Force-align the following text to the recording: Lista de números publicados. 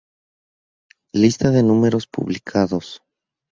Lista 1.13 1.51
de 1.51 1.61
números 1.61 2.07
publicados. 2.07 3.03